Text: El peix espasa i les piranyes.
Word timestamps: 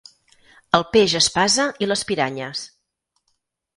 El 0.77 0.85
peix 0.95 1.13
espasa 1.21 1.67
i 1.87 1.91
les 1.91 2.03
piranyes. 2.13 2.65